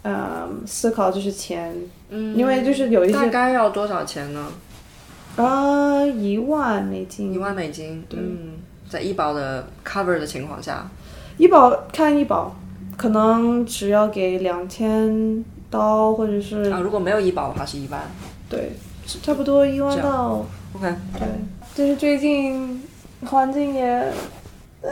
[0.02, 1.74] 嗯，思考就是钱，
[2.10, 4.48] 嗯因为就是有一大概要多少钱呢？
[5.36, 8.02] 啊一万美金，一万美金。
[8.10, 8.52] 嗯，
[8.88, 10.88] 在医保的 cover 的情况下，
[11.36, 12.56] 医保看医保，
[12.96, 18.00] 可能只要给两千刀，或者是、啊，如果没有医保的话是一万。
[18.48, 18.72] 对，
[19.22, 21.28] 差不多一万到 OK，对，
[21.74, 22.82] 就是最近
[23.24, 24.12] 环境也，
[24.82, 24.90] 嗯，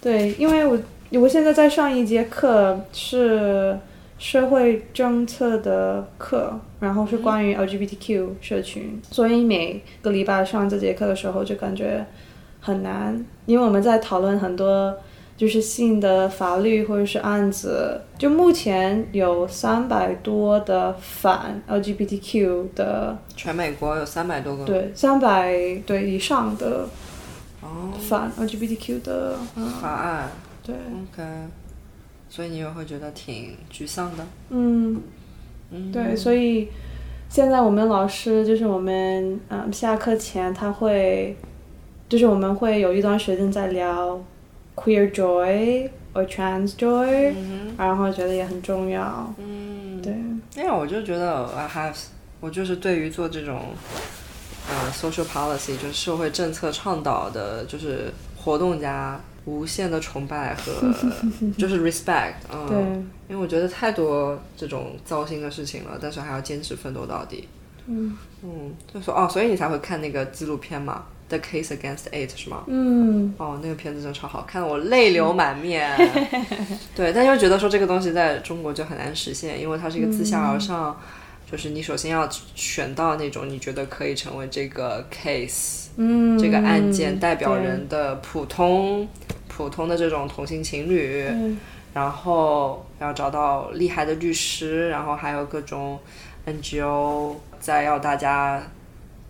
[0.00, 0.78] 对，因为我
[1.20, 3.78] 我现在在上一节课是
[4.18, 12.04] 社会政策的课，然后是关于 LGBTQ 社群，所以每个礼拜上这节课的时候就感觉
[12.60, 14.96] 很难，因为我们在讨论很多。
[15.36, 24.66] 就是性的法律或者是案子，就目前有三百多的反 LGBTQ 的全美国有三百多个。
[24.66, 25.50] 对，三百
[25.86, 26.86] 对以上的
[27.62, 30.28] 哦，反 LGBTQ 的，嗯，法案。
[30.62, 31.22] 对，OK，
[32.28, 34.24] 所以你也会觉得挺沮丧的。
[34.50, 35.00] 嗯，
[35.70, 36.68] 嗯，对，所以
[37.28, 41.36] 现在我们老师就是我们嗯下课前他会，
[42.08, 44.22] 就是我们会有一段时间在聊
[44.76, 47.32] queer joy 或 trans joy，、
[47.78, 50.12] 然后觉得也很重要，嗯，对，
[50.56, 51.96] 因为我就觉得 I have，
[52.40, 53.60] 我就是对于做这种，
[54.70, 60.72] 呃，social policy，就是社会政策倡导的，就是活动家无限的崇拜和
[61.58, 62.78] 就是 respect，嗯，对，
[63.28, 67.48] 因为我觉得太多这种糟心的事情了，但是还要坚持奋斗到底。
[67.86, 72.62] 嗯嗯，就说哦，所以你才会看那个纪录片嘛，《The Case Against Eight》是吗？
[72.68, 75.90] 嗯，哦，那个片子真的超好看，我泪流满面。
[76.94, 80.96] 对，但又觉得说这个东西在中国就很难实现，因为它是一个自下而上，
[81.50, 89.08] 就是你首先要选到那种你觉得可以成为这个 case、嗯，这个案件代表人的普通
[89.48, 91.58] 普通的这种同性情侣，嗯
[91.92, 95.98] 然后要找到厉害的律师，然后还有各种
[96.46, 98.62] NGO，再要大家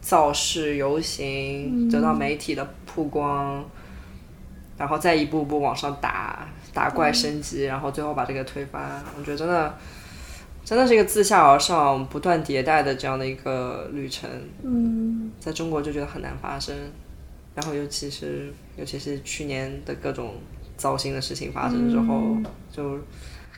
[0.02, 3.64] 造势游行，得到媒体的曝光，
[4.76, 9.02] 然后再一步步往上打，打怪升级，然后最后把这个推翻。
[9.18, 9.74] 我觉得真的。
[10.64, 14.29] 真的是一个自下而上、不断迭代的这样的一个旅程，
[14.62, 16.75] 嗯在中国就觉得很难发生，
[17.55, 20.35] 然后尤其是尤其是去年的各种
[20.77, 22.37] 糟心的事情发生之后，
[22.70, 22.99] 就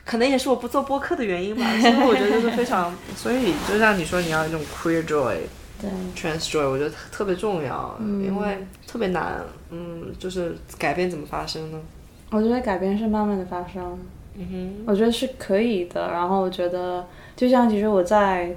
[0.05, 1.63] 可能也是我不做播客的原因吧。
[1.79, 5.37] 所以我觉得就是非常，所以就像你说你要那种 queer joy、
[5.79, 9.41] 对，trans joy，我觉得特别重要，因为特别难。
[9.69, 11.79] 嗯，就是改变怎么发生呢？
[12.29, 13.97] 我觉得改变是慢慢的发生。
[14.35, 16.11] 嗯哼，我觉得是可以的。
[16.11, 18.55] 然后我觉得，就像其实我在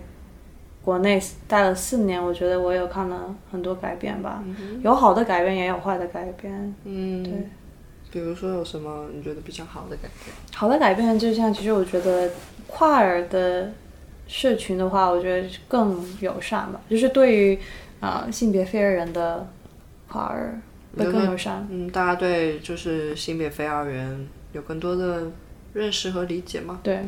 [0.83, 4.43] 国内待了四年，我觉得我有看了很多改变吧，
[4.83, 6.75] 有好的改变，也有坏的改变。
[6.85, 7.33] 嗯，对，
[8.12, 10.35] 比如说有什么你觉得比较好的改变？
[10.55, 12.31] 好的改变就像其实我觉得
[12.69, 13.73] 跨儿的
[14.29, 17.59] 社群的话，我觉得更友善吧，就是对于
[18.01, 19.49] 啊、呃性别非二人的
[20.09, 20.59] 跨尔
[20.97, 21.67] 会更友善。
[21.71, 25.25] 嗯，大家对就是性别非二元有更多的
[25.77, 26.81] 认识和理解吗？
[26.83, 27.01] 对，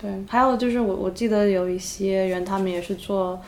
[0.00, 3.40] 对，还有就是我我记得有一些人，他们也是做，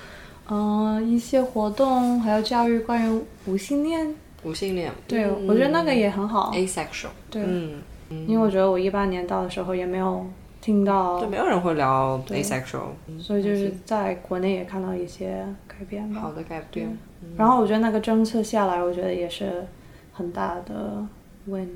[0.49, 4.13] 嗯、一些活动，还有教育关于无性恋。
[4.43, 6.51] 无性恋，对，嗯我觉得那个也很好。
[6.53, 7.81] asexual，对，嗯，
[8.27, 10.27] 因为我觉得我一八年到的时候也没有
[10.61, 12.89] 听到对，，没有人会聊 asexual，
[13.21, 16.21] 所以就是在国内也看到一些改变吧。
[16.21, 16.99] 好的改变。
[17.37, 19.65] 然后我觉得那个政策下来，我觉得也是
[20.13, 21.07] 很大的
[21.45, 21.69] win。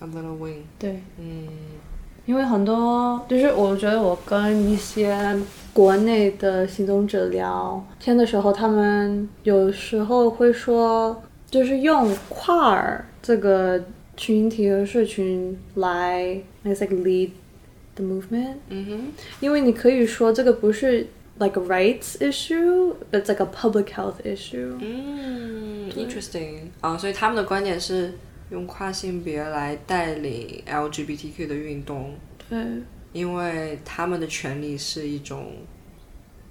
[0.00, 1.48] A little wing，对，嗯
[2.26, 5.16] 因为很多就是我觉得我跟一些
[5.72, 13.80] 国内的行动者聊天的时候，他们有时候会说，就是用跨尔这个
[14.16, 17.30] 群体和社群来，let's like lead
[17.94, 18.54] the movement。
[18.70, 19.00] 嗯哼，
[19.38, 21.06] 因为你可以说这个不是
[21.38, 24.74] like a rights issue，it's like a public health issue。
[24.80, 28.14] 嗯，interesting 啊，所以他们的观点是
[28.51, 32.13] 用跨性别来带领 LGBTQ 的运动，
[32.49, 32.59] 对，
[33.13, 35.53] 因为他们的权利是一种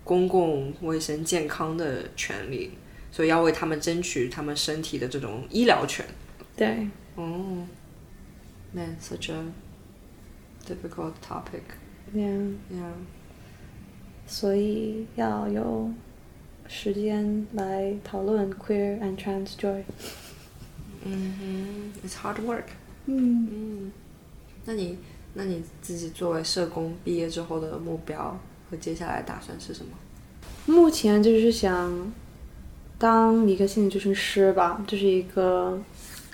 [0.02, 2.70] 公共卫生健康的权利，
[3.12, 6.04] 所以要为他们争取他们身体的这种医疗权。
[6.56, 7.66] 对，哦
[8.72, 9.44] ，Man, such a
[10.66, 11.62] difficult topic.
[12.14, 12.54] yeah.
[12.72, 12.92] Yeah.
[14.26, 15.90] 所以要有
[16.68, 19.82] 时间来讨论 queer and trans joy。
[21.04, 22.64] 嗯哼，It's hard work.
[23.06, 23.92] 嗯，嗯，
[24.64, 24.98] 那你
[25.34, 28.38] 那你自己作为社工毕业之后的目标
[28.70, 29.92] 和接下来打算是什么？
[30.66, 32.12] 目前就是想
[32.98, 35.80] 当一个心理咨询师吧，就是一个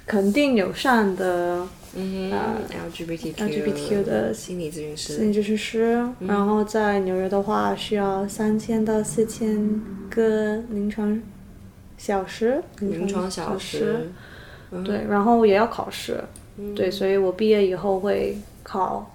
[0.04, 2.58] 肯定友善的嗯呃
[2.90, 5.14] LGBTQ LGBTQ 的心理咨询师。
[5.14, 6.06] 心理咨询师。
[6.20, 11.22] 然后在纽约的话，需要三千到四千个临床
[11.96, 14.10] 小时，临床小小时，
[14.70, 14.84] 嗯。
[14.84, 16.22] 对，然后也要考试，
[16.74, 19.10] 对，所以我毕业以后会考。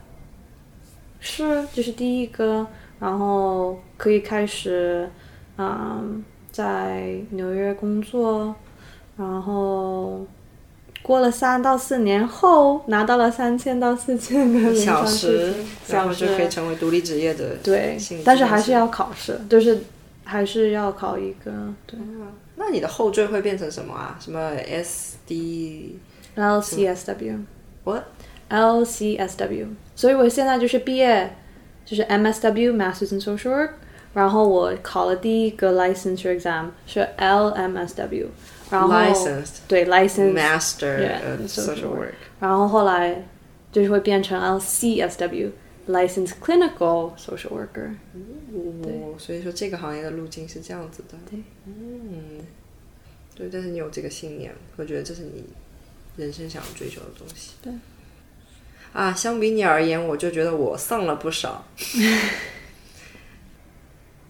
[1.23, 2.65] 试，就是第一个，
[2.99, 5.07] 然后可以开始，
[5.55, 8.55] 嗯，在纽约工作，
[9.17, 10.25] 然后
[11.03, 15.53] 过了三到四年后，拿到了三千到四千个小时，
[15.89, 17.95] 然后就可以成为独立职业的对，
[18.25, 19.83] 但是还是要考试，就是
[20.23, 21.51] 还是要考一个
[21.85, 21.99] 对
[22.63, 24.15] 那你的后缀会变成什么啊？
[24.19, 25.95] 什么 SD
[26.35, 27.39] LCSW。
[27.83, 31.35] what？LCSW，所以我现在就是毕业，
[31.83, 33.69] 就是 MSW Masters in Social Work，
[34.13, 38.27] 然后我考了第一个 licensure exam 是 LMSW，
[38.69, 38.89] 然后
[39.67, 42.13] 对 license，Master Yeah, of social Work。
[42.39, 43.23] 然后后来
[43.71, 45.49] 就是会变成 LCSW
[45.88, 47.94] Licensed Clinical Social Worker，
[48.52, 51.16] 哦，所以说这个行业的路径是这样子的。
[51.30, 52.40] 对，嗯，
[53.34, 55.44] 对，但是你有这个信念，我觉得这是你
[56.16, 57.52] 人生想追求的东西。
[57.62, 57.72] 对。
[58.92, 61.62] 啊，相比你而言，我就觉得我丧了不少，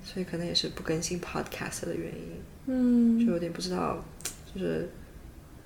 [0.03, 4.05] 所以可能也是不更新 podcast 的原因，嗯就有点不知道，
[4.53, 4.91] 就是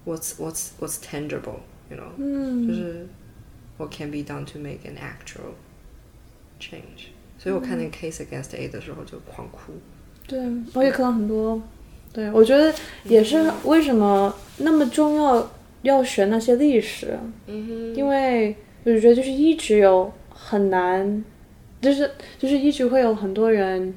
[0.04, 3.06] what's what's what's tangible，you know，、嗯，就是
[3.78, 5.54] what can be done to make an actual
[6.59, 7.09] change。
[7.37, 9.73] 所以我看那个 case against A 的时候就狂哭。
[10.27, 10.39] 对，
[10.73, 11.61] 我也看了很多。
[12.11, 15.51] 对，我觉得也是为什么那么重要
[15.81, 21.23] 要学那些历史，嗯因为我觉得就是一直有很难，
[21.81, 23.93] 就是就是一直会有很多人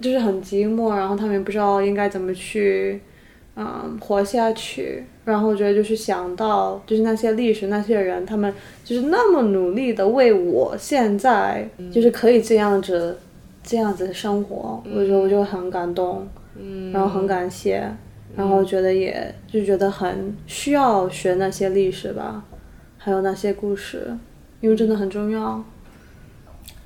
[0.00, 3.00] 就是很寂寞，然后他们也不知道应该怎么去
[3.56, 5.04] 嗯活下去。
[5.24, 8.52] 然后我觉得就是想到就是那些历史那些人，他们
[8.84, 13.18] 就是那么努力的为我现在就是可以这样子
[13.62, 16.26] 这样子生活，我觉得我就很感动，
[16.56, 17.88] 嗯然后很感谢，
[18.34, 22.42] 然后觉得也就觉得很需要学那些历史吧，
[22.98, 24.16] 还有那些故事，
[24.60, 25.62] 因为真的很重要。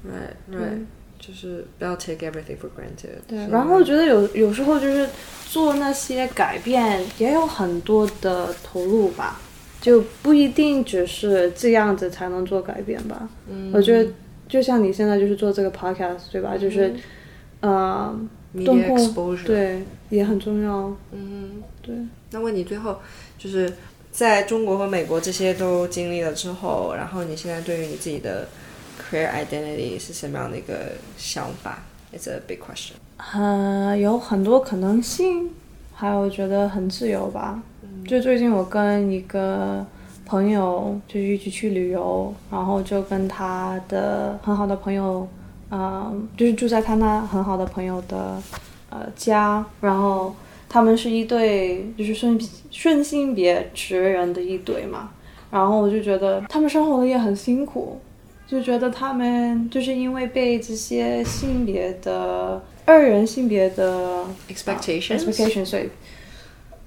[0.04, 0.84] Right, right，
[1.26, 3.16] 就是不要 take everything for granted。
[3.26, 5.08] 对，然后我觉得有有时候就是
[5.48, 9.40] 做那些改变也有很多的投入吧，
[9.80, 13.28] 就不一定只是这样子才能做改变吧。
[13.48, 14.10] 嗯我觉得
[14.48, 16.58] 就像你现在就是做这个 podcast 对吧？
[16.58, 16.94] 就是，
[17.60, 18.14] 呃，
[18.64, 19.44] 动 media 控 exposure。
[19.46, 20.94] 对也很重要。
[21.12, 21.94] 嗯，对，
[22.30, 22.98] 那问你最后
[23.38, 23.72] 就是
[24.12, 28.46] 在中国和美国这些都经历了之后，然后你现在对于你自己的
[28.99, 31.82] career identity 是什么样的一个想法
[32.12, 32.95] ？It's a big question。
[33.16, 35.51] 呃，有很多可能性，
[35.95, 37.62] 还有觉得很自由吧。
[38.07, 39.84] 就最近我跟一个
[40.26, 45.26] 朋友就是一起去旅游，然后就跟他的很好的朋友，
[45.70, 48.42] 嗯、就是住在他那很好的朋友的
[48.90, 50.34] 呃家，然后
[50.68, 52.38] 他们是一对就是顺
[52.70, 55.11] 顺性别直人的一对嘛，
[55.51, 58.01] 然后我就觉得他们生活的也很辛苦，
[58.47, 65.24] 就觉得他们就是因为被这些性别的二人性别的 Expectations?
[65.24, 65.88] expectation，所以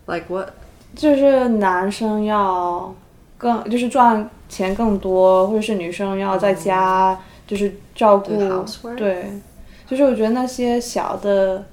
[0.05, 0.49] Like what？
[0.95, 2.95] 就是男生要
[3.38, 8.95] 更就是赚钱更多，或者是女生要在家就是照顾 housework？
[8.95, 9.32] 对，
[9.86, 11.66] 就是我觉得那些小的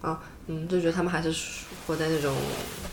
[0.00, 2.32] 啊嗯，就觉得他们还是活在那种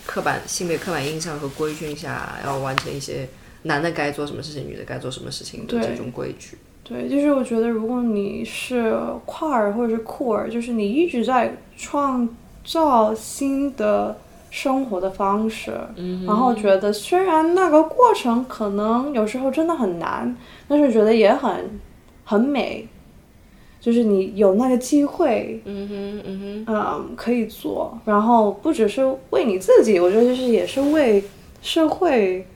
[0.05, 3.27] 刻板性别刻板印象和规训下，要完成一些
[3.67, 6.57] 男的该做什么事情，女的该做什么事情的对这种规矩。
[6.83, 12.27] 对，就是我觉得如果你是跨儿或者是酷儿，就是你一直在创
[12.63, 14.17] 造新的
[14.49, 15.73] 生活的方式，
[16.25, 20.33] 然后觉得虽然那个过程可能有时候真的很难，
[20.67, 21.77] 但是觉得也很
[22.23, 22.87] 很美，
[23.81, 26.65] 就是你有那个机会，嗯哼，嗯哼。
[26.67, 31.21] 嗯，可以做，然后不只是为你自己，我觉得就是也是为
[31.61, 32.47] 社会，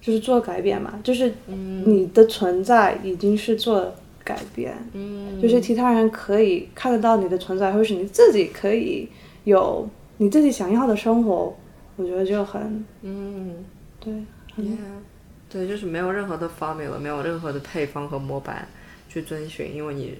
[0.00, 3.92] 就是做改变嘛，就是你的存在已经是做
[4.24, 5.40] 改变，嗯。
[5.40, 9.08] 就是其他人可以看得到你的存在，或者是你自己可以
[9.44, 9.88] 有
[10.18, 11.54] 你自己想要的生活，
[11.96, 13.64] 我觉得就很嗯
[13.98, 14.12] 对
[14.58, 14.76] ，，Yeah，
[15.50, 18.66] 对，就是没有任何的 formula，没有任何的配方和模板
[19.08, 20.18] 去遵循，因为你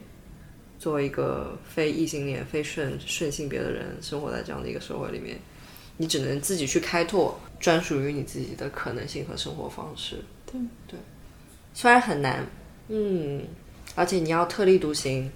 [0.79, 5.37] 作为一个非异性恋、非顺顺性别的人，生活在这样的一个社会里面，
[6.01, 10.17] 你只能自己去开拓专属于你自己的可能性和生活方式。
[10.51, 10.99] 对对，
[11.75, 12.43] 虽然很难，
[12.89, 13.43] 嗯，
[13.95, 15.31] 而且你要特立独行，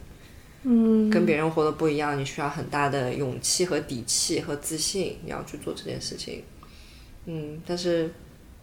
[0.63, 6.43] 嗯，跟别人活得不一样，你需要很大的勇气和底气和自信，你要去做这件事情。
[7.27, 8.11] 嗯，但是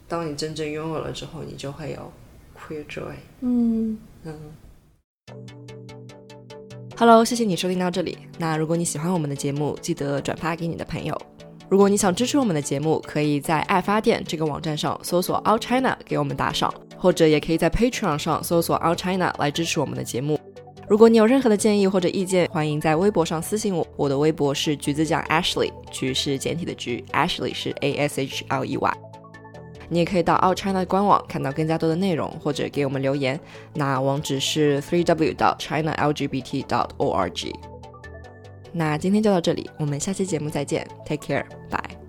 [0.08, 2.12] 当你真正拥有了之后，你就会有
[2.58, 3.14] queer joy。
[3.41, 4.34] 嗯嗯。
[6.97, 8.18] Hello，谢谢你收听到这里。
[8.39, 11.16] 那如果你喜欢我们的节目，记得转发给你的朋友。
[11.72, 20.38] 如果你想支持我们的节目，可以在爱发电这个网站上搜索 Out China 给我们打赏，或者也可以在 Patreon 上搜索 Out China 来支持我们的节目。
[20.90, 23.88] 如果你有任何的建议或者意见，欢迎在微博上私信我。
[23.96, 28.94] 我的微博是橘子酱 Ashley，橘是简体的橘，Ashley 是 A S H L E Y。
[29.88, 33.40] 你也可以到 Out China 官网看到更加多的内容，或者给我们留言。
[33.76, 37.50] 那网址是 three w dot china lgbt dot org。
[38.74, 42.01] 那今天就到这里，我们下期节目再见，Take care，bye。